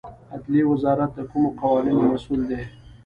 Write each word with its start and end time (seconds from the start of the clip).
عدلیې 0.33 0.63
وزارت 0.71 1.11
د 1.15 1.19
کومو 1.31 1.49
قوانینو 1.59 2.01
مسوول 2.11 2.41
دی؟ 2.49 2.61